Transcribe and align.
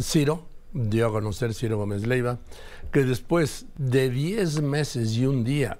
Ciro, 0.00 0.46
dio 0.72 1.06
a 1.06 1.12
conocer 1.12 1.54
Ciro 1.54 1.78
Gómez 1.78 2.06
Leiva, 2.06 2.38
que 2.92 3.04
después 3.04 3.66
de 3.78 4.10
10 4.10 4.62
meses 4.62 5.16
y 5.16 5.26
un 5.26 5.44
día 5.44 5.78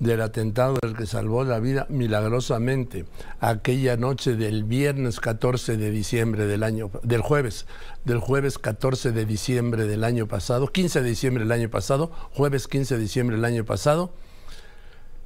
del 0.00 0.20
atentado 0.20 0.78
del 0.80 0.96
que 0.96 1.06
salvó 1.06 1.42
la 1.44 1.58
vida 1.58 1.86
milagrosamente 1.88 3.04
aquella 3.40 3.96
noche 3.96 4.36
del 4.36 4.64
viernes 4.64 5.18
14 5.18 5.76
de 5.76 5.90
diciembre 5.90 6.46
del 6.46 6.62
año 6.62 6.90
del 7.02 7.20
jueves 7.20 7.66
del 8.04 8.20
jueves 8.20 8.58
14 8.58 9.10
de 9.10 9.26
diciembre 9.26 9.86
del 9.86 10.04
año 10.04 10.28
pasado 10.28 10.68
15 10.68 11.02
de 11.02 11.08
diciembre 11.08 11.44
del 11.44 11.52
año 11.52 11.68
pasado 11.68 12.12
jueves 12.32 12.68
15 12.68 12.94
de 12.94 13.00
diciembre 13.00 13.36
del 13.36 13.44
año 13.44 13.64
pasado 13.64 14.12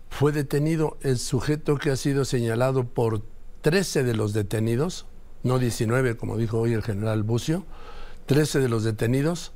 fue 0.09 0.33
detenido 0.33 0.97
el 1.03 1.19
sujeto 1.19 1.77
que 1.77 1.91
ha 1.91 1.97
sido 1.97 2.25
señalado 2.25 2.85
por 2.85 3.23
13 3.61 4.05
de 4.05 4.15
los 4.15 4.33
detenidos 4.33 5.05
no 5.43 5.59
19 5.59 6.17
como 6.17 6.39
dijo 6.39 6.59
hoy 6.59 6.73
el 6.73 6.83
general 6.83 7.25
Bucio 7.25 7.67
13 8.27 8.61
de 8.61 8.69
los 8.69 8.85
detenidos 8.85 9.53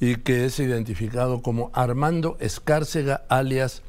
y 0.00 0.16
que 0.16 0.46
es 0.46 0.58
identificado 0.58 1.42
como 1.42 1.70
Armando 1.74 2.36
Escárcega 2.40 3.24
alias 3.28 3.82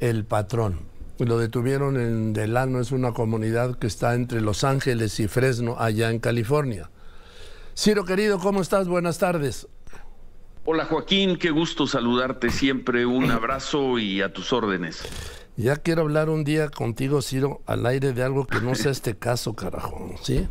el 0.00 0.24
patrón. 0.24 0.80
Lo 1.18 1.38
detuvieron 1.38 2.00
en 2.00 2.32
Delano, 2.32 2.80
es 2.80 2.92
una 2.92 3.12
comunidad 3.12 3.76
que 3.76 3.88
está 3.88 4.14
entre 4.14 4.40
Los 4.40 4.62
Ángeles 4.62 5.18
y 5.18 5.26
Fresno, 5.26 5.76
allá 5.78 6.10
en 6.10 6.20
California. 6.20 6.90
Ciro, 7.76 8.04
querido, 8.04 8.38
¿cómo 8.38 8.60
estás? 8.60 8.88
Buenas 8.88 9.18
tardes. 9.18 9.66
Hola 10.64 10.84
Joaquín, 10.84 11.36
qué 11.36 11.50
gusto 11.50 11.86
saludarte 11.86 12.50
siempre. 12.50 13.04
Un 13.04 13.30
abrazo 13.32 13.98
y 13.98 14.22
a 14.22 14.32
tus 14.32 14.52
órdenes. 14.52 15.02
Ya 15.56 15.76
quiero 15.76 16.02
hablar 16.02 16.28
un 16.28 16.44
día 16.44 16.68
contigo, 16.68 17.20
Ciro, 17.20 17.62
al 17.66 17.84
aire 17.86 18.12
de 18.12 18.22
algo 18.22 18.46
que 18.46 18.60
no 18.60 18.76
sea 18.76 18.92
este 18.92 19.16
caso, 19.16 19.54
carajo, 19.54 20.14
¿sí? 20.22 20.46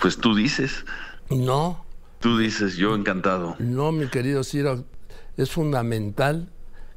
Pues 0.00 0.16
tú 0.16 0.34
dices. 0.34 0.84
No. 1.30 1.84
Tú 2.20 2.36
dices, 2.38 2.76
yo 2.76 2.94
encantado. 2.94 3.56
No, 3.58 3.92
mi 3.92 4.08
querido 4.08 4.44
Ciro, 4.44 4.84
es 5.36 5.50
fundamental 5.50 6.50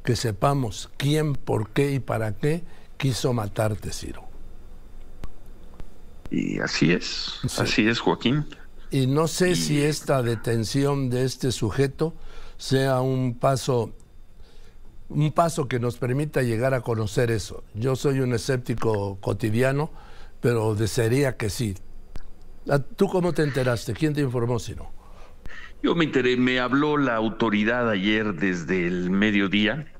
que 0.04 0.16
sepamos 0.16 0.90
quién, 0.98 1.34
por 1.34 1.70
qué 1.70 1.94
y 1.94 2.00
para 2.00 2.36
qué 2.36 2.64
quiso 2.98 3.32
matarte, 3.34 3.92
Ciro. 3.92 4.24
Y 6.30 6.60
así 6.60 6.92
es, 6.92 7.40
así 7.58 7.88
es, 7.88 8.00
Joaquín. 8.00 8.46
Y 8.92 9.08
no 9.08 9.28
sé 9.28 9.56
si 9.56 9.82
esta 9.82 10.22
detención 10.22 11.10
de 11.10 11.24
este 11.24 11.52
sujeto 11.52 12.16
sea 12.58 13.02
un 13.02 13.38
paso 13.40 13.94
un 15.10 15.32
paso 15.32 15.68
que 15.68 15.80
nos 15.80 15.98
permita 15.98 16.42
llegar 16.42 16.74
a 16.74 16.82
conocer 16.82 17.30
eso. 17.32 17.64
Yo 17.74 17.96
soy 17.96 18.20
un 18.20 18.34
escéptico 18.34 19.20
cotidiano, 19.22 19.92
pero 20.42 20.76
desearía 20.76 21.38
que 21.38 21.50
sí. 21.50 21.76
Ah, 22.70 22.80
¿Tú 22.80 23.08
cómo 23.08 23.34
te 23.34 23.44
enteraste? 23.44 23.94
¿Quién 23.94 24.14
te 24.14 24.22
informó, 24.22 24.60
Ciro? 24.60 24.90
Yo 25.82 25.96
me 25.96 26.06
enteré, 26.06 26.38
me 26.38 26.60
habló 26.60 26.98
la 26.98 27.16
autoridad 27.16 27.90
ayer 27.90 28.34
desde 28.34 28.88
el 28.88 29.10
mediodía 29.10 29.94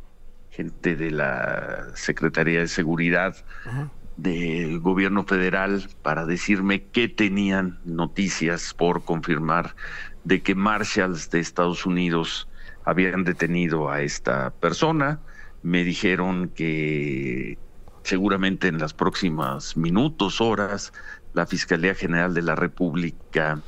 gente 0.54 0.96
de 0.96 1.10
la 1.10 1.88
Secretaría 1.96 2.60
de 2.60 2.68
Seguridad 2.68 3.36
del 4.18 4.80
gobierno 4.80 5.24
federal 5.24 5.90
para 6.04 6.26
decirme 6.26 6.84
que 6.84 7.08
tenían 7.08 7.80
noticias 7.86 8.76
por 8.76 9.04
confirmar 9.04 9.76
de 10.24 10.44
que 10.44 10.54
marshals 10.54 11.32
de 11.32 11.40
Estados 11.40 11.88
Unidos 11.88 12.48
habían 12.86 13.24
detenido 13.24 13.90
a 13.90 14.02
esta 14.02 14.52
persona. 14.52 15.20
Me 15.64 15.84
dijeron 15.84 16.50
que 16.50 17.58
seguramente 18.04 18.68
en 18.68 18.78
las 18.78 18.94
próximas 18.94 19.76
minutos, 19.76 20.40
horas, 20.40 20.94
la 21.34 21.46
Fiscalía 21.46 21.96
General 21.96 22.34
de 22.34 22.42
la 22.42 22.56
República 22.56 23.60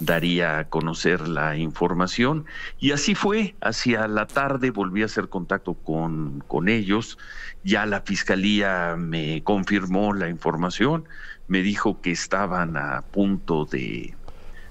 daría 0.00 0.58
a 0.58 0.68
conocer 0.68 1.28
la 1.28 1.56
información. 1.56 2.46
Y 2.78 2.92
así 2.92 3.14
fue, 3.14 3.54
hacia 3.60 4.08
la 4.08 4.26
tarde 4.26 4.70
volví 4.70 5.02
a 5.02 5.06
hacer 5.06 5.28
contacto 5.28 5.74
con, 5.74 6.42
con 6.48 6.68
ellos, 6.68 7.18
ya 7.62 7.86
la 7.86 8.00
fiscalía 8.00 8.96
me 8.98 9.42
confirmó 9.44 10.14
la 10.14 10.28
información, 10.28 11.04
me 11.48 11.62
dijo 11.62 12.00
que 12.00 12.10
estaban 12.10 12.76
a 12.76 13.02
punto 13.02 13.66
de 13.66 14.14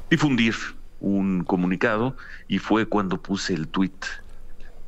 difundir 0.10 0.56
un 1.00 1.44
comunicado 1.44 2.18
y 2.48 2.58
fue 2.60 2.88
cuando 2.88 3.22
puse 3.22 3.54
el 3.54 3.68
tweet 3.68 3.92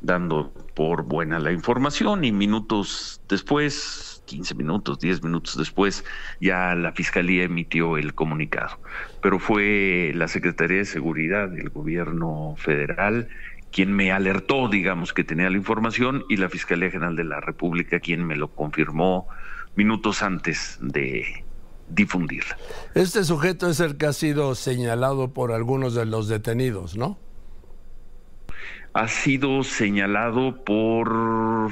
dando 0.02 0.52
por 0.74 1.04
buena 1.04 1.38
la 1.38 1.52
información 1.52 2.24
y 2.24 2.32
minutos 2.32 3.20
después 3.28 4.11
15 4.32 4.54
minutos, 4.54 4.98
10 4.98 5.22
minutos 5.22 5.58
después, 5.58 6.04
ya 6.40 6.74
la 6.74 6.92
Fiscalía 6.92 7.44
emitió 7.44 7.98
el 7.98 8.14
comunicado. 8.14 8.78
Pero 9.20 9.38
fue 9.38 10.12
la 10.14 10.26
Secretaría 10.26 10.78
de 10.78 10.84
Seguridad 10.86 11.50
del 11.50 11.68
Gobierno 11.68 12.54
Federal 12.56 13.28
quien 13.70 13.92
me 13.92 14.12
alertó, 14.12 14.68
digamos, 14.68 15.12
que 15.12 15.24
tenía 15.24 15.48
la 15.48 15.56
información 15.56 16.24
y 16.28 16.36
la 16.36 16.48
Fiscalía 16.48 16.90
General 16.90 17.16
de 17.16 17.24
la 17.24 17.40
República 17.40 18.00
quien 18.00 18.24
me 18.24 18.36
lo 18.36 18.48
confirmó 18.48 19.28
minutos 19.76 20.22
antes 20.22 20.78
de 20.80 21.44
difundirla. 21.88 22.56
Este 22.94 23.24
sujeto 23.24 23.68
es 23.68 23.80
el 23.80 23.96
que 23.96 24.06
ha 24.06 24.12
sido 24.12 24.54
señalado 24.54 25.32
por 25.32 25.52
algunos 25.52 25.94
de 25.94 26.06
los 26.06 26.28
detenidos, 26.28 26.96
¿no? 26.96 27.18
Ha 28.94 29.08
sido 29.08 29.62
señalado 29.62 30.64
por 30.64 31.70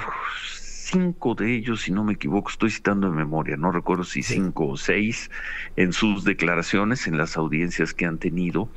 cinco 0.90 1.34
de 1.34 1.54
ellos, 1.54 1.82
si 1.82 1.92
no 1.92 2.02
me 2.04 2.14
equivoco, 2.14 2.50
estoy 2.50 2.70
citando 2.70 3.06
en 3.06 3.14
memoria, 3.14 3.56
no 3.56 3.70
recuerdo 3.70 4.04
si 4.04 4.22
cinco 4.22 4.66
o 4.66 4.76
seis, 4.76 5.30
en 5.76 5.92
sus 5.92 6.24
declaraciones, 6.24 7.06
en 7.06 7.16
las 7.16 7.36
audiencias 7.36 7.94
que 7.94 8.06
han 8.06 8.18
tenido, 8.18 8.68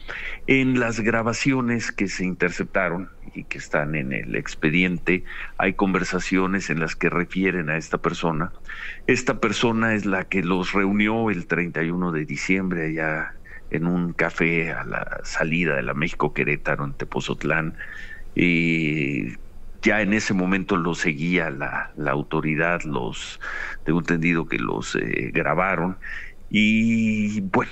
en 0.45 0.79
las 0.79 0.99
grabaciones 0.99 1.91
que 1.91 2.07
se 2.07 2.25
interceptaron 2.25 3.09
y 3.33 3.45
que 3.45 3.57
están 3.57 3.95
en 3.95 4.13
el 4.13 4.35
expediente, 4.35 5.23
hay 5.57 5.73
conversaciones 5.73 6.69
en 6.69 6.79
las 6.79 6.95
que 6.95 7.09
refieren 7.09 7.69
a 7.69 7.77
esta 7.77 7.97
persona. 7.97 8.53
Esta 9.07 9.39
persona 9.39 9.95
es 9.95 10.05
la 10.05 10.25
que 10.25 10.43
los 10.43 10.73
reunió 10.73 11.31
el 11.31 11.47
31 11.47 12.11
de 12.11 12.25
diciembre 12.25 12.87
allá 12.87 13.33
en 13.71 13.87
un 13.87 14.13
café 14.13 14.71
a 14.71 14.83
la 14.83 15.19
salida 15.23 15.75
de 15.75 15.83
la 15.83 15.95
México 15.95 16.33
Querétaro 16.33 16.85
en 16.85 16.93
Tepozotlán. 16.93 17.75
Y 18.35 19.33
ya 19.83 20.01
en 20.01 20.13
ese 20.13 20.33
momento 20.33 20.77
lo 20.77 20.95
seguía 20.95 21.49
la, 21.49 21.91
la 21.95 22.11
autoridad, 22.11 22.81
los 22.83 23.39
tengo 23.83 23.99
entendido 23.99 24.47
que 24.47 24.57
los 24.57 24.95
eh, 24.95 25.29
grabaron 25.33 25.97
y 26.49 27.41
bueno, 27.41 27.71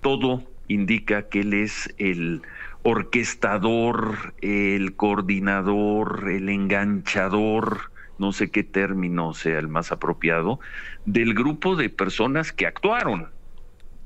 todo 0.00 0.42
indica 0.68 1.28
que 1.28 1.40
él 1.40 1.54
es 1.54 1.94
el 1.98 2.42
orquestador, 2.82 4.34
el 4.40 4.96
coordinador, 4.96 6.28
el 6.30 6.48
enganchador, 6.48 7.92
no 8.18 8.32
sé 8.32 8.50
qué 8.50 8.64
término 8.64 9.34
sea 9.34 9.58
el 9.58 9.68
más 9.68 9.92
apropiado, 9.92 10.60
del 11.04 11.34
grupo 11.34 11.76
de 11.76 11.90
personas 11.90 12.52
que 12.52 12.66
actuaron. 12.66 13.32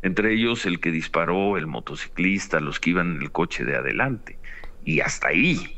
Entre 0.03 0.33
ellos 0.35 0.65
el 0.67 0.79
que 0.79 0.93
disparó, 0.93 1.57
el 1.57 1.67
motociclista, 1.67 2.61
los 2.61 2.79
que 2.79 2.91
iban 2.91 3.17
en 3.17 3.23
el 3.23 3.33
coche 3.33 3.65
de 3.65 3.77
adelante. 3.77 4.39
Y 4.85 5.01
hasta 5.01 5.29
ahí, 5.29 5.78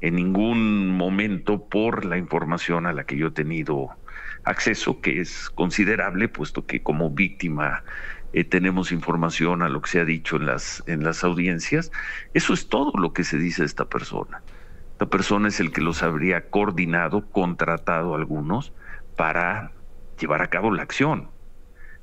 en 0.00 0.16
ningún 0.16 0.96
momento 0.96 1.68
por 1.68 2.04
la 2.04 2.18
información 2.18 2.86
a 2.86 2.92
la 2.92 3.04
que 3.04 3.16
yo 3.16 3.28
he 3.28 3.30
tenido 3.32 3.90
acceso, 4.44 5.00
que 5.00 5.20
es 5.20 5.50
considerable, 5.50 6.28
puesto 6.28 6.66
que 6.66 6.82
como 6.82 7.10
víctima 7.10 7.84
eh, 8.32 8.44
tenemos 8.44 8.92
información 8.92 9.62
a 9.62 9.68
lo 9.68 9.80
que 9.80 9.90
se 9.90 10.00
ha 10.00 10.04
dicho 10.04 10.36
en 10.36 10.46
las, 10.46 10.82
en 10.86 11.02
las 11.04 11.24
audiencias. 11.24 11.90
Eso 12.34 12.54
es 12.54 12.68
todo 12.68 12.92
lo 12.98 13.12
que 13.12 13.24
se 13.24 13.38
dice 13.38 13.62
de 13.62 13.66
esta 13.66 13.88
persona. 13.88 14.42
Esta 14.92 15.06
persona 15.06 15.48
es 15.48 15.60
el 15.60 15.72
que 15.72 15.80
los 15.80 16.02
habría 16.02 16.50
coordinado, 16.50 17.30
contratado 17.30 18.14
algunos 18.14 18.72
para 19.16 19.72
llevar 20.18 20.42
a 20.42 20.50
cabo 20.50 20.72
la 20.72 20.82
acción. 20.82 21.30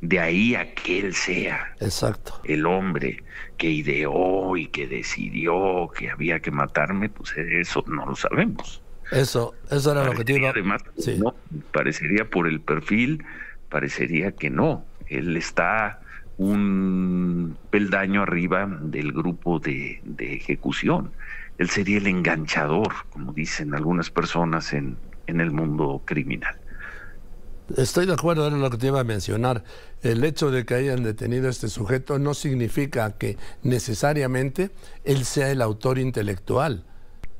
De 0.01 0.19
ahí 0.19 0.55
a 0.55 0.73
que 0.73 0.99
él 0.99 1.13
sea 1.13 1.73
Exacto. 1.79 2.39
el 2.43 2.65
hombre 2.65 3.23
que 3.57 3.69
ideó 3.69 4.55
y 4.57 4.67
que 4.67 4.87
decidió 4.87 5.89
que 5.97 6.09
había 6.11 6.39
que 6.39 6.51
matarme, 6.51 7.09
pues 7.09 7.33
eso 7.37 7.83
no 7.87 8.05
lo 8.05 8.15
sabemos. 8.15 8.81
Eso, 9.11 9.55
eso 9.69 9.91
era 9.91 10.03
lo 10.03 10.13
que 10.13 10.25
te 10.25 10.33
iba. 10.33 10.49
Además, 10.49 10.83
no, 11.17 11.35
parecería 11.71 12.29
por 12.29 12.47
el 12.47 12.59
perfil, 12.59 13.23
parecería 13.69 14.31
que 14.31 14.49
no. 14.49 14.85
Él 15.07 15.37
está 15.37 16.01
un 16.37 17.57
peldaño 17.69 18.23
arriba 18.23 18.67
del 18.81 19.11
grupo 19.11 19.59
de, 19.59 20.01
de 20.03 20.33
ejecución. 20.35 21.11
Él 21.57 21.69
sería 21.69 21.97
el 21.97 22.07
enganchador, 22.07 22.93
como 23.11 23.31
dicen 23.31 23.73
algunas 23.73 24.09
personas 24.09 24.73
en, 24.73 24.97
en 25.27 25.39
el 25.39 25.51
mundo 25.51 26.01
criminal. 26.05 26.55
Estoy 27.77 28.05
de 28.05 28.13
acuerdo 28.13 28.47
en 28.47 28.61
lo 28.61 28.69
que 28.69 28.77
te 28.77 28.87
iba 28.87 28.99
a 28.99 29.03
mencionar. 29.03 29.63
El 30.03 30.23
hecho 30.23 30.51
de 30.51 30.65
que 30.65 30.75
hayan 30.75 31.03
detenido 31.03 31.47
a 31.47 31.49
este 31.49 31.67
sujeto 31.67 32.19
no 32.19 32.35
significa 32.35 33.17
que 33.17 33.37
necesariamente 33.63 34.69
él 35.03 35.25
sea 35.25 35.49
el 35.49 35.61
autor 35.61 35.97
intelectual. 35.97 36.85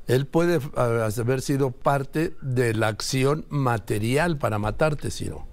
Él 0.08 0.26
puede 0.26 0.60
ah, 0.76 1.08
haber 1.18 1.42
sido 1.42 1.72
parte 1.72 2.34
de 2.42 2.74
la 2.74 2.88
acción 2.88 3.46
material 3.50 4.38
para 4.38 4.60
matarte, 4.60 5.12
Ciro. 5.12 5.48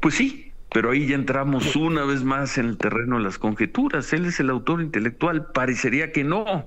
Pues 0.00 0.14
sí, 0.14 0.52
Pero 0.72 0.90
ahí 0.90 1.06
ya 1.06 1.16
entramos 1.16 1.76
una 1.76 2.04
vez 2.04 2.24
más 2.24 2.56
en 2.56 2.66
el 2.66 2.78
terreno 2.78 3.18
de 3.18 3.24
las 3.24 3.38
conjeturas. 3.38 4.10
Él 4.14 4.24
es 4.24 4.40
el 4.40 4.48
autor 4.48 4.80
intelectual, 4.80 5.52
parecería 5.52 6.12
que 6.12 6.24
no. 6.24 6.66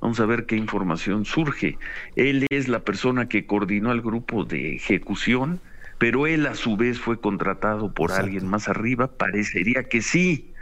Vamos 0.00 0.20
a 0.20 0.26
ver 0.26 0.46
qué 0.46 0.56
información 0.56 1.24
surge. 1.24 1.76
Él 2.14 2.46
es 2.50 2.68
la 2.68 2.84
persona 2.84 3.28
que 3.28 3.46
coordinó 3.46 3.90
al 3.90 4.00
grupo 4.00 4.44
de 4.44 4.76
ejecución, 4.76 5.60
pero 5.98 6.26
él 6.26 6.46
a 6.46 6.54
su 6.54 6.76
vez 6.76 6.98
fue 6.98 7.20
contratado 7.20 7.92
por 7.92 8.12
alguien 8.12 8.46
más 8.46 8.68
arriba, 8.68 9.08
parecería 9.08 9.84
que 9.84 10.02
sí. 10.02 10.52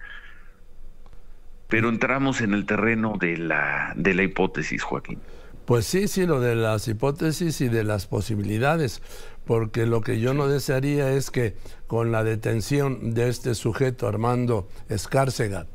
Pero 1.69 1.89
entramos 1.89 2.41
en 2.41 2.55
el 2.55 2.67
terreno 2.67 3.17
de 3.19 3.37
la, 3.37 3.93
de 3.97 4.15
la 4.15 4.23
hipótesis, 4.23 4.83
Joaquín. 4.83 5.19
Pues 5.65 5.87
sí, 5.87 6.09
sí, 6.09 6.27
lo 6.27 6.41
de 6.41 6.55
las 6.55 6.87
hipótesis 6.89 7.61
y 7.63 7.69
de 7.69 7.85
las 7.85 8.07
posibilidades, 8.07 9.03
porque 9.45 9.87
lo 9.87 10.03
que 10.03 10.21
yo 10.21 10.35
no 10.35 10.47
desearía 10.47 11.11
es 11.13 11.31
que 11.31 11.57
con 11.87 12.13
la 12.13 12.23
detención 12.23 13.15
de 13.15 13.29
este 13.29 13.55
sujeto 13.55 14.07
Armando 14.07 14.69
Escárcega 14.89 15.67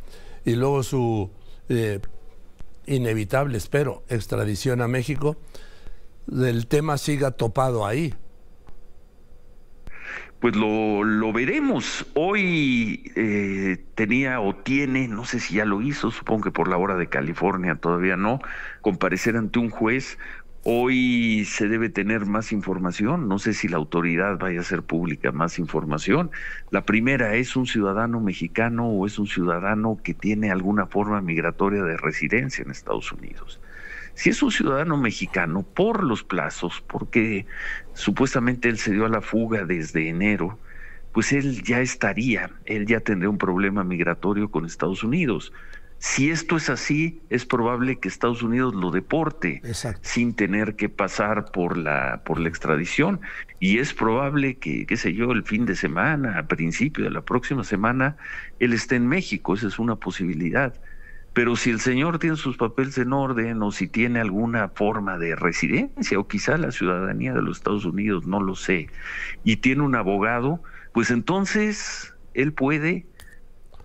y 0.45 0.55
luego 0.55 0.83
su 0.83 1.31
eh, 1.69 1.99
inevitable, 2.85 3.57
espero, 3.57 4.03
extradición 4.09 4.81
a 4.81 4.87
México, 4.87 5.37
el 6.31 6.67
tema 6.67 6.99
siga 6.99 7.31
topado 7.31 7.85
ahí 7.85 8.13
pues 10.39 10.55
lo, 10.55 11.03
lo 11.03 11.33
veremos. 11.33 12.05
Hoy 12.13 13.11
eh, 13.15 13.77
tenía 13.95 14.39
o 14.39 14.55
tiene, 14.55 15.07
no 15.07 15.25
sé 15.25 15.39
si 15.39 15.55
ya 15.55 15.65
lo 15.65 15.81
hizo, 15.81 16.11
supongo 16.11 16.45
que 16.45 16.51
por 16.51 16.67
la 16.67 16.77
hora 16.77 16.95
de 16.95 17.07
California 17.07 17.75
todavía 17.75 18.15
no, 18.15 18.39
comparecer 18.81 19.35
ante 19.35 19.59
un 19.59 19.69
juez. 19.69 20.17
Hoy 20.63 21.45
se 21.45 21.69
debe 21.69 21.89
tener 21.89 22.25
más 22.25 22.51
información, 22.51 23.29
no 23.29 23.39
sé 23.39 23.53
si 23.53 23.69
la 23.69 23.77
autoridad 23.77 24.37
vaya 24.37 24.59
a 24.59 24.61
hacer 24.61 24.83
pública 24.83 25.31
más 25.31 25.57
información. 25.57 26.31
La 26.69 26.85
primera, 26.85 27.35
¿es 27.35 27.55
un 27.55 27.65
ciudadano 27.65 28.19
mexicano 28.19 28.87
o 28.87 29.05
es 29.05 29.19
un 29.19 29.27
ciudadano 29.27 29.99
que 30.03 30.13
tiene 30.13 30.51
alguna 30.51 30.85
forma 30.85 31.21
migratoria 31.21 31.83
de 31.83 31.95
residencia 31.95 32.63
en 32.63 32.71
Estados 32.71 33.11
Unidos? 33.13 33.61
Si 34.19 34.31
es 34.31 34.43
un 34.43 34.51
ciudadano 34.51 34.97
mexicano, 34.97 35.63
por 35.63 36.03
los 36.03 36.25
plazos, 36.25 36.83
porque 36.85 37.45
supuestamente 37.93 38.67
él 38.67 38.77
se 38.77 38.91
dio 38.91 39.05
a 39.05 39.09
la 39.09 39.21
fuga 39.21 39.63
desde 39.63 40.09
enero, 40.09 40.59
pues 41.13 41.31
él 41.31 41.63
ya 41.63 41.79
estaría, 41.79 42.51
él 42.65 42.85
ya 42.85 42.99
tendría 42.99 43.29
un 43.29 43.37
problema 43.37 43.85
migratorio 43.85 44.51
con 44.51 44.65
Estados 44.65 45.05
Unidos. 45.05 45.53
Si 45.99 46.31
esto 46.31 46.57
es 46.57 46.69
así, 46.69 47.21
es 47.29 47.45
probable 47.45 47.97
que 47.99 48.09
Estados 48.09 48.43
Unidos 48.43 48.75
lo 48.75 48.91
deporte 48.91 49.61
sin 50.01 50.33
tener 50.33 50.75
que 50.75 50.89
pasar 50.89 51.53
por 51.53 51.77
la 51.77 52.21
por 52.25 52.41
la 52.41 52.49
extradición 52.49 53.21
y 53.61 53.77
es 53.77 53.93
probable 53.93 54.57
que 54.57 54.85
qué 54.85 54.97
sé 54.97 55.13
yo, 55.13 55.31
el 55.31 55.43
fin 55.43 55.65
de 55.65 55.77
semana, 55.77 56.37
a 56.37 56.47
principio 56.47 57.05
de 57.05 57.11
la 57.11 57.21
próxima 57.21 57.63
semana 57.63 58.17
él 58.59 58.73
esté 58.73 58.97
en 58.97 59.07
México, 59.07 59.53
esa 59.53 59.67
es 59.67 59.79
una 59.79 59.95
posibilidad. 59.95 60.73
Pero 61.33 61.55
si 61.55 61.69
el 61.69 61.79
señor 61.79 62.19
tiene 62.19 62.35
sus 62.35 62.57
papeles 62.57 62.97
en 62.97 63.13
orden 63.13 63.61
o 63.61 63.71
si 63.71 63.87
tiene 63.87 64.19
alguna 64.19 64.69
forma 64.69 65.17
de 65.17 65.35
residencia 65.35 66.19
o 66.19 66.27
quizá 66.27 66.57
la 66.57 66.71
ciudadanía 66.71 67.33
de 67.33 67.41
los 67.41 67.57
Estados 67.57 67.85
Unidos, 67.85 68.25
no 68.25 68.41
lo 68.41 68.55
sé, 68.55 68.87
y 69.43 69.57
tiene 69.57 69.83
un 69.83 69.95
abogado, 69.95 70.61
pues 70.93 71.11
entonces 71.11 72.15
él 72.33 72.53
puede 72.53 73.05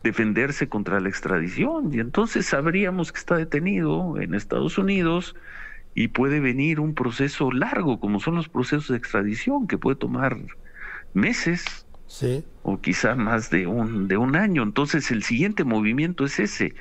defenderse 0.05 0.69
contra 0.69 1.01
la 1.01 1.09
extradición 1.09 1.93
y 1.93 1.99
entonces 1.99 2.47
sabríamos 2.47 3.11
que 3.11 3.19
está 3.19 3.37
detenido 3.37 4.21
en 4.21 4.35
Estados 4.35 4.77
Unidos 4.77 5.35
y 5.95 6.09
puede 6.09 6.41
venir 6.41 6.79
un 6.79 6.95
proceso 6.95 7.51
largo 7.51 7.99
como 8.01 8.21
son 8.21 8.35
los 8.35 8.49
procesos 8.51 8.89
de 8.89 8.99
extradición 8.99 9.67
que 9.67 9.79
puede 9.79 9.97
tomar 9.97 10.37
meses 11.15 11.87
sí. 12.07 12.45
o 12.63 12.81
quizá 12.83 13.15
más 13.15 13.49
de 13.49 13.67
un 13.67 14.07
de 14.07 14.19
un 14.19 14.37
año 14.37 14.63
entonces 14.63 15.11
el 15.11 15.23
siguiente 15.23 15.65
movimiento 15.65 16.27
es 16.27 16.39
ese 16.39 16.75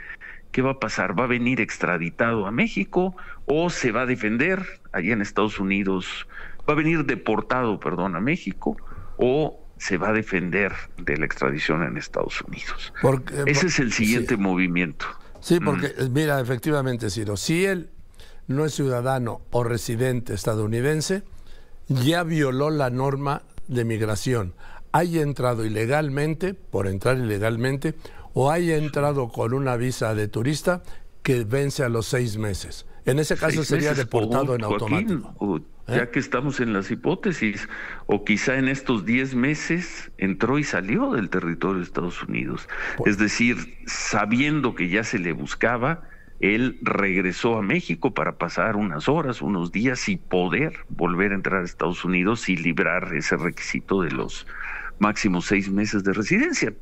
¿qué 0.54 0.62
va 0.62 0.72
a 0.72 0.80
pasar? 0.80 1.20
¿Va 1.20 1.26
a 1.26 1.28
venir 1.28 1.60
extraditado 1.60 2.46
a 2.46 2.52
México 2.52 3.18
o 3.46 3.70
se 3.70 3.92
va 3.92 4.04
a 4.04 4.06
defender 4.06 4.80
allá 4.94 5.12
en 5.12 5.22
Estados 5.22 5.60
Unidos? 5.60 6.28
¿Va 6.70 6.74
a 6.74 6.76
venir 6.78 7.06
deportado, 7.06 7.80
perdón, 7.82 8.16
a 8.16 8.22
México 8.22 8.78
o 9.18 9.60
se 9.78 9.98
va 9.98 10.10
a 10.10 10.14
defender 10.14 10.72
de 10.98 11.18
la 11.18 11.26
extradición 11.26 11.84
en 11.84 11.98
Estados 11.98 12.42
Unidos? 12.42 12.94
Ese 13.46 13.68
es 13.68 13.80
el 13.80 13.92
siguiente 13.92 14.38
movimiento. 14.38 15.08
Sí, 15.42 15.60
porque 15.60 15.88
mm. 15.88 16.14
mira, 16.14 16.40
efectivamente, 16.40 17.10
Ciro, 17.10 17.36
si 17.36 17.66
él 17.66 17.90
no 18.48 18.64
es 18.64 18.74
ciudadano 18.74 19.42
o 19.52 19.64
residente 19.64 20.34
estadounidense, 20.34 21.24
ya 21.88 22.24
violó 22.24 22.70
la 22.70 22.90
norma 22.90 23.42
de 23.68 23.84
migración. 23.84 24.54
Haya 24.92 25.24
entrado 25.24 25.66
ilegalmente, 25.66 26.54
por 26.54 26.88
entrar 26.88 27.18
ilegalmente, 27.18 27.96
o 28.33 28.51
haya 28.51 28.77
entrado 28.77 29.30
con 29.30 29.53
una 29.53 29.77
visa 29.77 30.15
de 30.15 30.27
turista 30.27 30.83
que 31.21 31.44
vence 31.44 31.83
a 31.83 31.89
los 31.89 32.07
seis 32.07 32.38
meses. 32.38 32.85
En 33.06 33.19
ese 33.19 33.38
caso 33.38 33.63
sería 33.63 33.94
deportado 33.94 34.56
en 34.56 34.63
automático. 34.63 35.62
¿Eh? 35.88 35.97
Ya 35.97 36.12
que 36.12 36.19
estamos 36.19 36.62
en 36.62 36.71
las 36.71 36.89
hipótesis, 36.91 37.68
o 38.06 38.24
quizá 38.24 38.57
en 38.57 38.69
estos 38.69 39.06
diez 39.06 39.35
meses 39.35 40.12
entró 40.18 40.57
y 40.57 40.63
salió 40.63 41.12
del 41.12 41.30
territorio 41.30 41.80
de 41.80 41.83
Estados 41.83 42.24
Unidos. 42.24 42.69
Es 43.06 43.18
decir, 43.18 43.57
sabiendo 43.85 44.75
que 44.75 44.88
ya 44.88 45.03
se 45.03 45.19
le 45.19 45.33
buscaba, 45.33 46.03
él 46.39 46.80
regresó 46.83 47.57
a 47.57 47.62
México 47.62 48.13
para 48.13 48.38
pasar 48.38 48.77
unas 48.77 49.09
horas, 49.09 49.41
unos 49.41 49.74
días 49.74 50.07
y 50.07 50.15
poder 50.15 50.74
volver 50.88 51.33
a 51.33 51.35
entrar 51.35 51.62
a 51.62 51.65
Estados 51.65 52.06
Unidos 52.06 52.47
y 52.47 52.56
librar 52.56 53.13
ese 53.13 53.35
requisito 53.35 54.01
de 54.01 54.12
los 54.12 54.47
máximos 55.00 55.47
seis 55.47 55.69
meses 55.69 56.06
de 56.06 56.13
residencia 56.13 56.74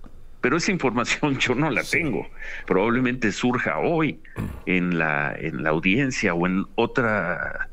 pero 0.42 0.58
esa 0.58 0.72
información 0.72 1.38
yo 1.38 1.56
no 1.56 1.70
la 1.70 1.84
tengo. 1.84 2.28
Probablemente 2.66 3.32
surja 3.32 3.80
hoy 3.80 4.20
en 4.66 4.98
la, 4.98 5.34
en 5.38 5.64
la 5.64 5.70
audiencia 5.70 6.34
o 6.34 6.48
en 6.48 6.66
otra 6.76 7.70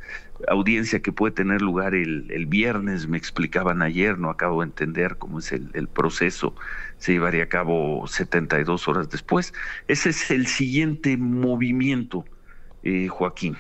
audiencia 0.47 1.01
que 1.01 1.11
puede 1.11 1.33
tener 1.33 1.61
lugar 1.63 1.95
el, 1.95 2.31
el 2.31 2.47
viernes, 2.47 3.09
me 3.09 3.19
explicaban 3.19 3.83
ayer, 3.83 4.19
no 4.19 4.31
acabo 4.31 4.61
de 4.61 4.69
entender 4.69 5.17
cómo 5.17 5.41
es 5.41 5.51
el, 5.51 5.71
el 5.75 5.89
proceso, 5.89 6.55
se 6.99 7.13
llevaría 7.13 7.45
a 7.45 7.49
cabo 7.49 8.07
72 8.07 8.87
horas 8.87 9.11
después. 9.11 9.53
Ese 9.89 10.11
es 10.11 10.31
el 10.31 10.47
siguiente 10.47 11.17
movimiento, 11.17 12.25
eh, 12.85 13.09
Joaquín. 13.09 13.57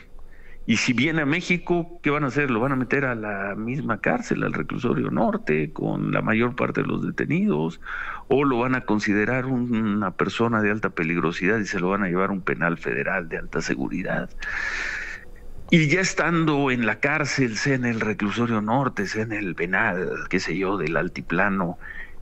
Y 0.68 0.76
si 0.76 0.92
viene 0.92 1.22
a 1.22 1.24
México, 1.24 1.98
¿qué 2.02 2.10
van 2.10 2.24
a 2.24 2.26
hacer? 2.26 2.50
Lo 2.50 2.60
van 2.60 2.72
a 2.72 2.76
meter 2.76 3.06
a 3.06 3.14
la 3.14 3.54
misma 3.56 4.02
cárcel, 4.02 4.42
al 4.42 4.52
reclusorio 4.52 5.10
norte, 5.10 5.72
con 5.72 6.12
la 6.12 6.20
mayor 6.20 6.56
parte 6.56 6.82
de 6.82 6.86
los 6.86 7.06
detenidos, 7.06 7.80
o 8.28 8.44
lo 8.44 8.58
van 8.58 8.74
a 8.74 8.82
considerar 8.82 9.46
una 9.46 10.10
persona 10.10 10.60
de 10.60 10.70
alta 10.70 10.90
peligrosidad 10.90 11.58
y 11.58 11.64
se 11.64 11.80
lo 11.80 11.88
van 11.88 12.02
a 12.02 12.08
llevar 12.08 12.28
a 12.28 12.34
un 12.34 12.42
penal 12.42 12.76
federal 12.76 13.30
de 13.30 13.38
alta 13.38 13.62
seguridad. 13.62 14.28
Y 15.70 15.88
ya 15.88 16.02
estando 16.02 16.70
en 16.70 16.84
la 16.84 17.00
cárcel, 17.00 17.56
sea 17.56 17.74
en 17.74 17.86
el 17.86 18.00
reclusorio 18.00 18.60
norte, 18.60 19.06
sea 19.06 19.22
en 19.22 19.32
el 19.32 19.54
penal, 19.54 20.10
qué 20.28 20.38
sé 20.38 20.58
yo, 20.58 20.76
del 20.76 20.98
altiplano, 20.98 21.78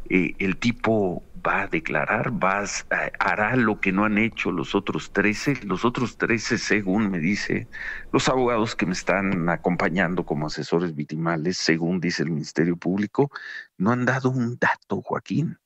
eh, 0.08 0.36
el 0.38 0.56
tipo 0.58 1.25
va 1.46 1.62
a 1.62 1.66
declarar, 1.66 2.32
va 2.42 2.64
a, 2.64 3.10
hará 3.18 3.56
lo 3.56 3.80
que 3.80 3.92
no 3.92 4.04
han 4.04 4.18
hecho 4.18 4.50
los 4.50 4.74
otros 4.74 5.12
13. 5.12 5.60
Los 5.64 5.84
otros 5.84 6.16
13, 6.18 6.58
según 6.58 7.10
me 7.10 7.18
dice 7.18 7.68
los 8.12 8.28
abogados 8.28 8.74
que 8.74 8.86
me 8.86 8.92
están 8.92 9.48
acompañando 9.48 10.24
como 10.24 10.46
asesores 10.46 10.94
victimales, 10.94 11.56
según 11.56 12.00
dice 12.00 12.22
el 12.22 12.30
Ministerio 12.30 12.76
Público, 12.76 13.30
no 13.78 13.92
han 13.92 14.04
dado 14.04 14.30
un 14.30 14.58
dato, 14.58 15.00
Joaquín. 15.02 15.58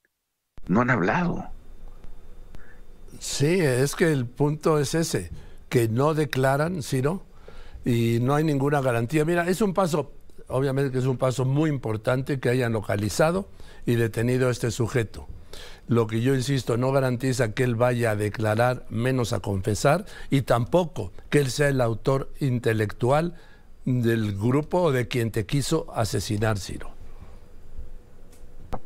No 0.67 0.83
han 0.83 0.91
hablado. 0.91 1.51
Sí, 3.19 3.61
es 3.61 3.97
que 3.97 4.13
el 4.13 4.27
punto 4.27 4.79
es 4.79 4.95
ese, 4.95 5.31
que 5.69 5.89
no 5.89 6.15
declaran, 6.15 6.83
Ciro, 6.83 7.27
y 7.85 8.19
no 8.21 8.35
hay 8.35 8.45
ninguna 8.45 8.81
garantía. 8.81 9.25
Mira, 9.25 9.49
es 9.49 9.61
un 9.63 9.75
paso, 9.75 10.13
obviamente 10.51 10.93
que 10.93 10.99
es 10.99 11.07
un 11.07 11.17
paso 11.17 11.45
muy 11.45 11.71
importante 11.71 12.41
que 12.41 12.49
hayan 12.49 12.73
localizado 12.73 13.49
y 13.87 13.95
detenido 13.95 14.49
a 14.49 14.51
este 14.51 14.71
sujeto. 14.71 15.27
Lo 15.89 16.07
que 16.07 16.21
yo 16.21 16.35
insisto, 16.35 16.77
no 16.77 16.93
garantiza 16.93 17.53
que 17.53 17.65
él 17.65 17.75
vaya 17.75 18.13
a 18.13 18.17
declarar, 18.17 18.87
menos 18.91 19.33
a 19.33 19.41
confesar, 19.41 20.07
y 20.31 20.43
tampoco 20.43 21.13
que 21.29 21.39
él 21.39 21.51
sea 21.51 21.69
el 21.69 21.81
autor 21.81 22.31
intelectual 22.39 23.35
del 23.85 24.37
grupo 24.39 24.83
o 24.83 24.93
de 24.93 25.09
quien 25.09 25.33
te 25.33 25.47
quiso 25.47 25.87
asesinar, 25.93 26.59
Ciro. 26.59 26.91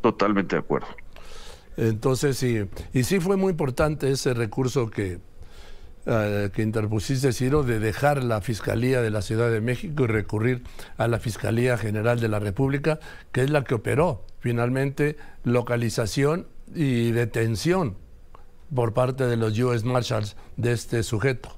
Totalmente 0.01 0.57
de 0.57 0.61
acuerdo. 0.61 0.87
Entonces, 1.77 2.39
sí, 2.39 2.65
y 2.93 3.05
sí 3.05 3.21
fue 3.21 3.37
muy 3.37 3.51
importante 3.51 4.11
ese 4.11 4.33
recurso 4.33 4.89
que, 4.89 5.19
eh, 6.07 6.51
que 6.53 6.63
interpusiste, 6.63 7.33
Ciro, 7.33 7.63
de 7.63 7.79
dejar 7.79 8.23
la 8.23 8.41
Fiscalía 8.41 9.01
de 9.01 9.11
la 9.11 9.23
Ciudad 9.23 9.51
de 9.51 9.61
México 9.61 10.05
y 10.05 10.07
recurrir 10.07 10.63
a 10.97 11.09
la 11.09 11.19
Fiscalía 11.19 11.79
General 11.79 12.21
de 12.21 12.29
la 12.29 12.39
República, 12.39 13.01
que 13.33 13.43
es 13.43 13.51
la 13.51 13.65
que 13.65 13.75
operó 13.75 14.27
finalmente 14.41 15.17
localización 15.45 16.47
y 16.75 17.13
detención 17.13 17.97
por 18.75 18.93
parte 18.93 19.27
de 19.27 19.37
los 19.37 19.59
US 19.59 19.85
Marshals 19.85 20.37
de 20.57 20.73
este 20.73 21.03
sujeto. 21.03 21.57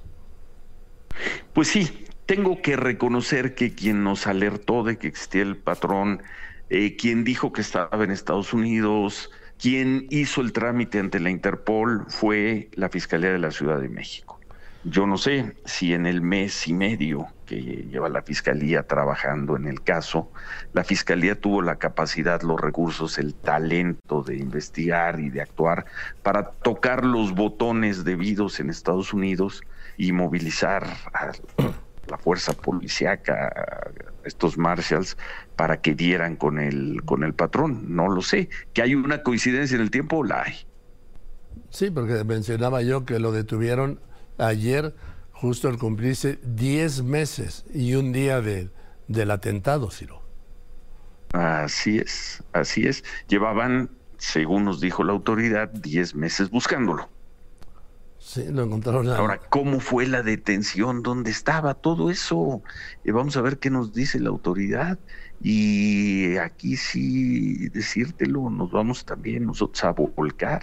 Pues 1.52 1.68
sí, 1.68 2.04
tengo 2.26 2.60
que 2.62 2.76
reconocer 2.76 3.54
que 3.54 3.74
quien 3.74 4.04
nos 4.04 4.26
alertó 4.26 4.82
de 4.84 4.98
que 4.98 5.08
existía 5.08 5.42
el 5.42 5.56
patrón, 5.56 6.22
eh, 6.70 6.96
quien 6.96 7.24
dijo 7.24 7.52
que 7.52 7.62
estaba 7.62 8.04
en 8.04 8.10
Estados 8.10 8.52
Unidos, 8.52 9.30
Quien 9.58 10.06
hizo 10.10 10.42
el 10.42 10.52
trámite 10.52 10.98
ante 10.98 11.18
la 11.18 11.30
Interpol 11.30 12.04
fue 12.08 12.68
la 12.74 12.90
Fiscalía 12.90 13.32
de 13.32 13.38
la 13.38 13.50
Ciudad 13.50 13.80
de 13.80 13.88
México. 13.88 14.35
Yo 14.88 15.04
no 15.04 15.18
sé 15.18 15.56
si 15.64 15.94
en 15.94 16.06
el 16.06 16.22
mes 16.22 16.68
y 16.68 16.72
medio 16.72 17.26
que 17.44 17.60
lleva 17.60 18.08
la 18.08 18.22
Fiscalía 18.22 18.84
trabajando 18.84 19.56
en 19.56 19.66
el 19.66 19.82
caso, 19.82 20.30
la 20.74 20.84
Fiscalía 20.84 21.40
tuvo 21.40 21.60
la 21.60 21.74
capacidad, 21.74 22.40
los 22.42 22.60
recursos, 22.60 23.18
el 23.18 23.34
talento 23.34 24.22
de 24.22 24.36
investigar 24.36 25.18
y 25.18 25.28
de 25.28 25.42
actuar 25.42 25.86
para 26.22 26.50
tocar 26.50 27.04
los 27.04 27.34
botones 27.34 28.04
debidos 28.04 28.60
en 28.60 28.70
Estados 28.70 29.12
Unidos 29.12 29.64
y 29.96 30.12
movilizar 30.12 30.86
a 31.12 31.32
la 32.08 32.18
fuerza 32.18 32.52
policíaca, 32.52 33.90
estos 34.22 34.56
marshals, 34.56 35.16
para 35.56 35.80
que 35.80 35.96
dieran 35.96 36.36
con 36.36 36.60
el, 36.60 37.02
con 37.04 37.24
el 37.24 37.34
patrón. 37.34 37.96
No 37.96 38.08
lo 38.08 38.22
sé. 38.22 38.50
¿Que 38.72 38.82
hay 38.82 38.94
una 38.94 39.24
coincidencia 39.24 39.74
en 39.74 39.80
el 39.80 39.90
tiempo? 39.90 40.22
La 40.22 40.42
hay. 40.42 40.54
Sí, 41.70 41.90
porque 41.90 42.22
mencionaba 42.22 42.82
yo 42.82 43.04
que 43.04 43.18
lo 43.18 43.32
detuvieron 43.32 43.98
ayer, 44.38 44.94
justo 45.32 45.68
al 45.68 45.78
cumplirse 45.78 46.38
10 46.42 47.02
meses 47.02 47.64
y 47.72 47.94
un 47.94 48.12
día 48.12 48.40
de, 48.40 48.70
del 49.08 49.30
atentado, 49.30 49.90
Ciro. 49.90 50.22
Así 51.32 51.98
es, 51.98 52.42
así 52.52 52.86
es. 52.86 53.04
Llevaban, 53.28 53.90
según 54.16 54.64
nos 54.64 54.80
dijo 54.80 55.04
la 55.04 55.12
autoridad, 55.12 55.68
10 55.68 56.14
meses 56.14 56.50
buscándolo. 56.50 57.08
Sí, 58.18 58.44
lo 58.50 58.64
encontraron. 58.64 59.08
Ahora, 59.08 59.38
¿cómo 59.50 59.78
fue 59.78 60.06
la 60.06 60.22
detención? 60.22 61.02
¿Dónde 61.02 61.30
estaba 61.30 61.74
todo 61.74 62.10
eso? 62.10 62.62
Eh, 63.04 63.12
vamos 63.12 63.36
a 63.36 63.40
ver 63.40 63.58
qué 63.58 63.70
nos 63.70 63.92
dice 63.92 64.18
la 64.18 64.30
autoridad. 64.30 64.98
Y 65.40 66.36
aquí 66.38 66.76
sí, 66.76 67.68
decírtelo, 67.68 68.50
nos 68.50 68.72
vamos 68.72 69.04
también 69.04 69.46
nosotros 69.46 69.84
a 69.84 69.90
volcar, 69.92 70.62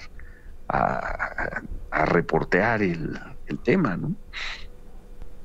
a, 0.67 1.61
a 1.91 2.05
reportear 2.05 2.81
el, 2.81 3.17
el 3.47 3.59
tema, 3.59 3.97
¿no? 3.97 4.15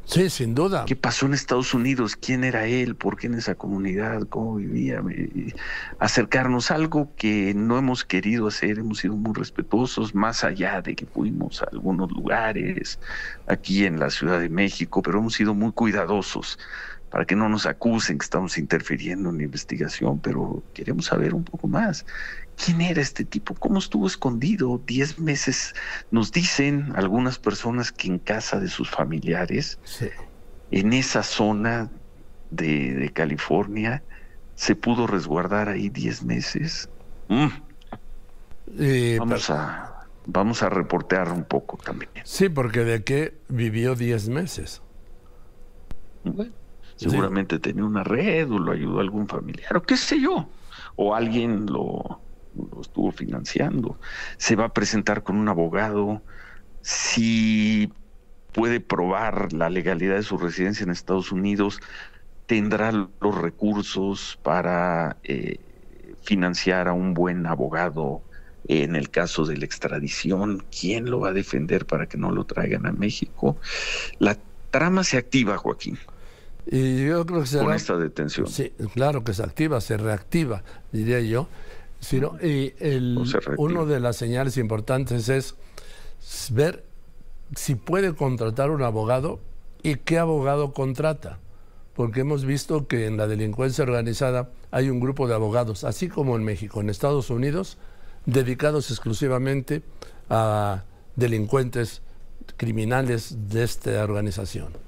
Sí, 0.08 0.30
sin 0.30 0.54
duda. 0.54 0.86
¿Qué 0.86 0.96
pasó 0.96 1.26
en 1.26 1.34
Estados 1.34 1.74
Unidos? 1.74 2.16
¿Quién 2.16 2.42
era 2.42 2.66
él? 2.66 2.96
¿Por 2.96 3.18
qué 3.18 3.26
en 3.26 3.34
esa 3.34 3.56
comunidad? 3.56 4.22
¿Cómo 4.30 4.54
vivía? 4.56 5.02
Acercarnos 5.98 6.70
a 6.70 6.76
algo 6.76 7.12
que 7.14 7.52
no 7.54 7.76
hemos 7.76 8.06
querido 8.06 8.46
hacer, 8.46 8.78
hemos 8.78 9.00
sido 9.00 9.16
muy 9.16 9.34
respetuosos, 9.34 10.14
más 10.14 10.44
allá 10.44 10.80
de 10.80 10.96
que 10.96 11.04
fuimos 11.04 11.60
a 11.60 11.66
algunos 11.72 12.10
lugares 12.10 12.98
aquí 13.48 13.84
en 13.84 13.98
la 14.00 14.08
Ciudad 14.08 14.40
de 14.40 14.48
México, 14.48 15.02
pero 15.02 15.18
hemos 15.18 15.34
sido 15.34 15.52
muy 15.52 15.72
cuidadosos 15.72 16.58
para 17.10 17.24
que 17.24 17.34
no 17.34 17.48
nos 17.48 17.66
acusen 17.66 18.18
que 18.18 18.24
estamos 18.24 18.58
interfiriendo 18.58 19.30
en 19.30 19.38
la 19.38 19.44
investigación, 19.44 20.18
pero 20.20 20.62
queremos 20.74 21.06
saber 21.06 21.34
un 21.34 21.44
poco 21.44 21.66
más. 21.66 22.04
¿Quién 22.62 22.80
era 22.80 23.00
este 23.00 23.24
tipo? 23.24 23.54
¿Cómo 23.54 23.78
estuvo 23.78 24.06
escondido? 24.06 24.80
Diez 24.86 25.18
meses. 25.18 25.74
Nos 26.10 26.32
dicen 26.32 26.92
algunas 26.96 27.38
personas 27.38 27.92
que 27.92 28.08
en 28.08 28.18
casa 28.18 28.58
de 28.58 28.68
sus 28.68 28.90
familiares, 28.90 29.78
en 30.70 30.92
esa 30.92 31.22
zona 31.22 31.90
de, 32.50 33.10
California, 33.14 34.02
se 34.54 34.74
pudo 34.74 35.06
resguardar 35.06 35.68
ahí 35.68 35.88
diez 35.88 36.22
meses. 36.22 36.90
Mm. 37.28 37.46
Eh, 38.78 39.16
vamos, 39.18 39.48
a, 39.50 40.08
vamos 40.26 40.62
a 40.62 40.68
reportear 40.68 41.32
un 41.32 41.44
poco 41.44 41.78
también. 41.78 42.10
Sí, 42.24 42.48
porque 42.48 42.84
de 42.84 43.02
qué 43.02 43.38
vivió 43.48 43.94
diez 43.94 44.28
meses. 44.28 44.82
Seguramente 46.98 47.58
tenía 47.58 47.84
una 47.84 48.04
red 48.04 48.50
o 48.50 48.58
lo 48.58 48.72
ayudó 48.72 49.00
algún 49.00 49.28
familiar 49.28 49.76
o 49.76 49.82
qué 49.82 49.96
sé 49.96 50.20
yo. 50.20 50.48
O 50.96 51.14
alguien 51.14 51.66
lo, 51.66 52.20
estuvo 52.80 53.12
financiando. 53.12 53.98
Se 54.36 54.56
va 54.56 54.66
a 54.66 54.74
presentar 54.74 55.22
con 55.22 55.36
un 55.36 55.48
abogado. 55.48 56.22
Si 56.82 57.92
puede 58.52 58.80
probar 58.80 59.52
la 59.52 59.70
legalidad 59.70 60.16
de 60.16 60.22
su 60.22 60.38
residencia 60.38 60.84
en 60.84 60.90
Estados 60.90 61.32
Unidos, 61.32 61.80
tendrá 62.46 62.92
los 62.92 63.38
recursos 63.40 64.38
para 64.42 65.16
eh, 65.22 65.58
financiar 66.22 66.88
a 66.88 66.92
un 66.92 67.14
buen 67.14 67.46
abogado 67.46 68.22
en 68.66 68.96
el 68.96 69.10
caso 69.10 69.44
de 69.44 69.56
la 69.56 69.64
extradición. 69.64 70.64
¿Quién 70.78 71.10
lo 71.10 71.20
va 71.20 71.28
a 71.28 71.32
defender 71.32 71.86
para 71.86 72.06
que 72.06 72.18
no 72.18 72.30
lo 72.30 72.44
traigan 72.44 72.86
a 72.86 72.92
México? 72.92 73.56
La 74.18 74.36
trama 74.70 75.04
se 75.04 75.16
activa, 75.16 75.56
Joaquín. 75.56 75.98
Y 76.70 77.06
yo 77.06 77.24
creo 77.24 77.40
que 77.40 77.46
se 77.46 77.58
con 77.58 77.72
esta 77.72 77.96
detención. 77.96 78.46
Sí, 78.46 78.72
claro 78.92 79.24
que 79.24 79.32
se 79.32 79.42
activa, 79.42 79.80
se 79.80 79.96
reactiva, 79.96 80.62
diría 80.92 81.20
yo. 81.20 81.48
Y 82.42 82.74
el, 82.78 83.18
uno 83.56 83.86
de 83.86 84.00
las 84.00 84.16
señales 84.16 84.56
importantes 84.56 85.28
es 85.28 85.54
ver 86.50 86.84
si 87.56 87.74
puede 87.74 88.14
contratar 88.14 88.70
un 88.70 88.82
abogado 88.82 89.40
y 89.82 89.96
qué 89.96 90.18
abogado 90.18 90.72
contrata. 90.72 91.38
Porque 91.94 92.20
hemos 92.20 92.44
visto 92.44 92.86
que 92.86 93.06
en 93.06 93.16
la 93.16 93.26
delincuencia 93.26 93.82
organizada 93.82 94.50
hay 94.70 94.90
un 94.90 95.00
grupo 95.00 95.26
de 95.26 95.34
abogados, 95.34 95.84
así 95.84 96.08
como 96.08 96.36
en 96.36 96.44
México, 96.44 96.80
en 96.80 96.90
Estados 96.90 97.30
Unidos, 97.30 97.78
dedicados 98.26 98.90
exclusivamente 98.90 99.82
a 100.28 100.84
delincuentes 101.16 102.02
criminales 102.56 103.48
de 103.48 103.64
esta 103.64 104.04
organización. 104.04 104.87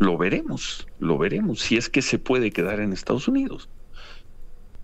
Lo 0.00 0.16
veremos, 0.16 0.88
lo 0.98 1.18
veremos, 1.18 1.60
si 1.60 1.76
es 1.76 1.90
que 1.90 2.00
se 2.00 2.18
puede 2.18 2.52
quedar 2.52 2.80
en 2.80 2.94
Estados 2.94 3.28
Unidos. 3.28 3.68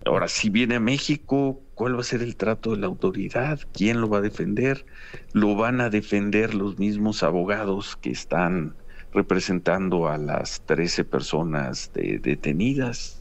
Ahora, 0.05 0.27
si 0.27 0.51
viene 0.51 0.75
a 0.75 0.79
México, 0.79 1.59
¿cuál 1.73 1.95
va 1.95 2.01
a 2.01 2.03
ser 2.03 2.21
el 2.21 2.35
trato 2.35 2.71
de 2.71 2.77
la 2.77 2.85
autoridad? 2.85 3.59
¿Quién 3.73 3.99
lo 3.99 4.09
va 4.09 4.19
a 4.19 4.21
defender? 4.21 4.85
¿Lo 5.33 5.55
van 5.55 5.81
a 5.81 5.89
defender 5.89 6.53
los 6.53 6.77
mismos 6.77 7.23
abogados 7.23 7.95
que 7.95 8.11
están 8.11 8.75
representando 9.11 10.07
a 10.07 10.19
las 10.19 10.61
13 10.67 11.03
personas 11.03 11.91
detenidas? 11.95 13.17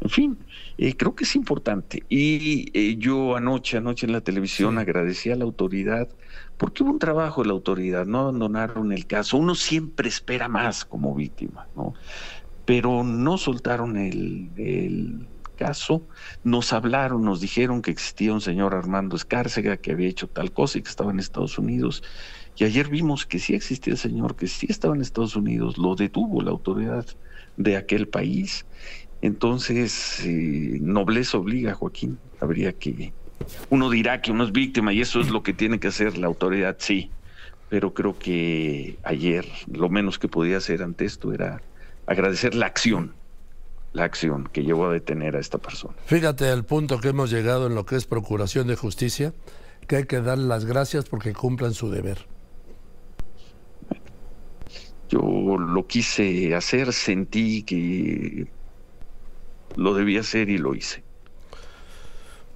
En 0.00 0.08
fin, 0.08 0.38
eh, 0.78 0.96
creo 0.96 1.14
que 1.14 1.24
es 1.24 1.36
importante. 1.36 2.02
Y 2.08 2.70
eh, 2.74 2.96
yo 2.98 3.36
anoche, 3.36 3.78
anoche 3.78 4.06
en 4.06 4.12
la 4.12 4.20
televisión 4.20 4.78
agradecí 4.78 5.30
a 5.30 5.36
la 5.36 5.44
autoridad 5.44 6.08
porque 6.56 6.82
hubo 6.82 6.92
un 6.92 6.98
trabajo 6.98 7.42
de 7.42 7.48
la 7.48 7.54
autoridad, 7.54 8.06
no 8.06 8.20
abandonaron 8.20 8.92
el 8.92 9.06
caso. 9.06 9.36
Uno 9.36 9.54
siempre 9.54 10.08
espera 10.08 10.48
más 10.48 10.84
como 10.84 11.14
víctima, 11.14 11.68
¿no? 11.76 11.94
Pero 12.64 13.04
no 13.04 13.38
soltaron 13.38 13.96
el 13.96 14.50
caso, 15.56 16.06
nos 16.44 16.72
hablaron, 16.72 17.24
nos 17.24 17.40
dijeron 17.40 17.82
que 17.82 17.90
existía 17.90 18.32
un 18.32 18.40
señor 18.40 18.74
Armando 18.74 19.16
Escárcega 19.16 19.76
que 19.78 19.92
había 19.92 20.08
hecho 20.08 20.28
tal 20.28 20.52
cosa 20.52 20.78
y 20.78 20.82
que 20.82 20.90
estaba 20.90 21.10
en 21.10 21.18
Estados 21.18 21.58
Unidos. 21.58 22.02
Y 22.56 22.64
ayer 22.64 22.88
vimos 22.88 23.26
que 23.26 23.38
sí 23.38 23.54
existía 23.54 23.94
el 23.94 23.98
señor, 23.98 24.36
que 24.36 24.46
sí 24.46 24.66
estaba 24.68 24.94
en 24.94 25.00
Estados 25.02 25.36
Unidos, 25.36 25.76
lo 25.78 25.94
detuvo 25.94 26.42
la 26.42 26.52
autoridad 26.52 27.06
de 27.56 27.76
aquel 27.76 28.08
país. 28.08 28.64
Entonces, 29.26 30.20
eh, 30.24 30.78
nobleza 30.80 31.38
obliga, 31.38 31.74
Joaquín. 31.74 32.18
Habría 32.40 32.72
que. 32.72 33.12
Uno 33.70 33.90
dirá 33.90 34.22
que 34.22 34.30
uno 34.30 34.44
es 34.44 34.52
víctima 34.52 34.92
y 34.92 35.00
eso 35.00 35.20
es 35.20 35.30
lo 35.30 35.42
que 35.42 35.52
tiene 35.52 35.80
que 35.80 35.88
hacer 35.88 36.16
la 36.16 36.28
autoridad, 36.28 36.76
sí. 36.78 37.10
Pero 37.68 37.92
creo 37.92 38.16
que 38.16 38.98
ayer 39.02 39.44
lo 39.66 39.88
menos 39.88 40.20
que 40.20 40.28
podía 40.28 40.58
hacer 40.58 40.80
ante 40.82 41.04
esto 41.04 41.32
era 41.32 41.60
agradecer 42.06 42.54
la 42.54 42.66
acción 42.66 43.14
la 43.92 44.04
acción 44.04 44.46
que 44.52 44.62
llevó 44.62 44.88
a 44.88 44.92
detener 44.92 45.36
a 45.36 45.40
esta 45.40 45.56
persona. 45.56 45.94
Fíjate 46.04 46.52
el 46.52 46.64
punto 46.64 47.00
que 47.00 47.08
hemos 47.08 47.30
llegado 47.30 47.66
en 47.66 47.74
lo 47.74 47.86
que 47.86 47.96
es 47.96 48.04
Procuración 48.04 48.66
de 48.66 48.76
Justicia, 48.76 49.32
que 49.88 49.96
hay 49.96 50.04
que 50.04 50.20
dar 50.20 50.36
las 50.36 50.66
gracias 50.66 51.06
porque 51.06 51.32
cumplan 51.32 51.72
su 51.72 51.90
deber. 51.90 52.26
Yo 55.08 55.20
lo 55.58 55.86
quise 55.86 56.54
hacer, 56.54 56.92
sentí 56.92 57.62
que 57.62 58.48
lo 59.76 59.94
debía 59.94 60.20
hacer 60.20 60.48
y 60.48 60.58
lo 60.58 60.74
hice. 60.74 61.02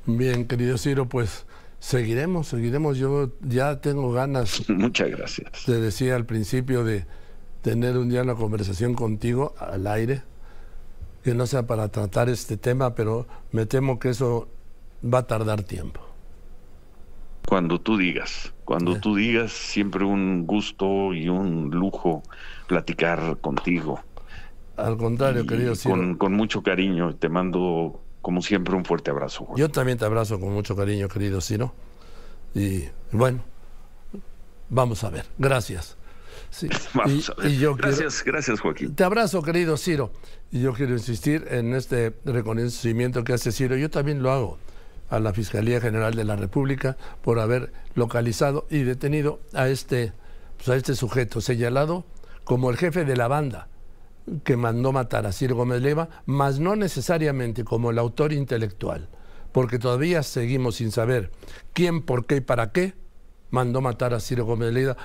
Bien, 0.06 0.46
querido 0.46 0.78
Ciro, 0.78 1.08
pues 1.08 1.46
seguiremos, 1.78 2.48
seguiremos. 2.48 2.98
Yo 2.98 3.30
ya 3.42 3.80
tengo 3.80 4.12
ganas. 4.12 4.68
Muchas 4.68 5.10
gracias. 5.10 5.64
Te 5.66 5.80
decía 5.80 6.16
al 6.16 6.26
principio 6.26 6.84
de 6.84 7.06
tener 7.62 7.98
un 7.98 8.08
día 8.08 8.22
una 8.22 8.34
conversación 8.34 8.94
contigo 8.94 9.54
al 9.58 9.86
aire 9.86 10.22
que 11.22 11.34
no 11.34 11.46
sea 11.46 11.66
para 11.66 11.88
tratar 11.88 12.28
este 12.28 12.56
tema, 12.56 12.94
pero 12.94 13.26
me 13.52 13.66
temo 13.66 13.98
que 13.98 14.08
eso 14.08 14.48
va 15.04 15.18
a 15.18 15.26
tardar 15.26 15.62
tiempo. 15.62 16.00
Cuando 17.46 17.80
tú 17.80 17.96
digas, 17.96 18.54
cuando 18.64 19.00
tú 19.00 19.16
digas, 19.16 19.52
siempre 19.52 20.04
un 20.04 20.46
gusto 20.46 21.12
y 21.12 21.28
un 21.28 21.70
lujo 21.70 22.22
platicar 22.68 23.38
contigo. 23.40 24.00
Al 24.84 24.96
contrario, 24.96 25.46
querido 25.46 25.74
Ciro. 25.74 26.16
Con, 26.18 26.32
mucho 26.32 26.62
cariño, 26.62 27.14
te 27.16 27.28
mando 27.28 28.00
como 28.22 28.42
siempre 28.42 28.74
un 28.74 28.84
fuerte 28.84 29.10
abrazo. 29.10 29.48
Yo 29.56 29.68
también 29.68 29.98
te 29.98 30.04
abrazo 30.04 30.40
con 30.40 30.52
mucho 30.52 30.76
cariño, 30.76 31.08
querido 31.08 31.40
Ciro. 31.40 31.72
Y 32.54 32.84
bueno, 33.12 33.42
vamos 34.68 35.04
a 35.04 35.10
ver. 35.10 35.26
Gracias. 35.38 35.96
gracias, 37.76 38.24
gracias 38.24 38.60
Joaquín. 38.60 38.94
Te 38.94 39.04
abrazo, 39.04 39.42
querido 39.42 39.76
Ciro. 39.76 40.12
Y 40.50 40.60
yo 40.60 40.72
quiero 40.72 40.92
insistir 40.92 41.46
en 41.50 41.74
este 41.74 42.14
reconocimiento 42.24 43.22
que 43.22 43.34
hace 43.34 43.52
Ciro. 43.52 43.76
Yo 43.76 43.90
también 43.90 44.22
lo 44.22 44.32
hago. 44.32 44.58
a 45.10 45.18
la 45.18 45.32
Fiscalía 45.32 45.80
General 45.80 46.14
de 46.14 46.24
la 46.24 46.36
República 46.36 46.96
por 47.22 47.40
haber 47.40 47.72
localizado 47.96 48.66
y 48.70 48.84
detenido 48.84 49.40
a 49.54 49.66
este, 49.66 50.12
pues, 50.56 50.68
a 50.68 50.76
este 50.76 50.94
sujeto 50.94 51.40
señalado 51.40 52.04
como 52.44 52.70
el 52.70 52.76
jefe 52.76 53.04
de 53.04 53.16
la 53.16 53.26
banda 53.26 53.66
que 54.44 54.56
mandó 54.56 54.92
matar 54.92 55.26
a 55.26 55.32
Ciro 55.32 55.56
Gómez 55.56 55.82
mas 56.26 56.58
no 56.58 56.76
necesariamente 56.76 57.64
como 57.64 57.90
el 57.90 57.98
autor 57.98 58.32
intelectual, 58.32 59.08
porque 59.52 59.78
todavía 59.78 60.22
seguimos 60.22 60.76
sin 60.76 60.90
saber 60.90 61.30
quién, 61.72 62.02
por 62.02 62.26
qué 62.26 62.36
y 62.36 62.40
para 62.40 62.72
qué 62.72 62.94
mandó 63.50 63.80
matar 63.80 64.14
a 64.14 64.20
Ciro 64.20 64.44
Gómez 64.44 64.96